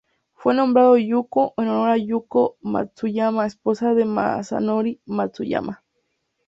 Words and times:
Fue 0.33 0.55
nombrado 0.55 0.97
Yuuko 0.97 1.53
en 1.57 1.67
honor 1.67 1.89
a 1.91 1.97
Yuuko 1.97 2.57
Matsuyama, 2.61 3.45
esposa 3.45 3.93
de 3.93 4.05
Masanori 4.05 4.99
Matsuyama. 5.05 5.83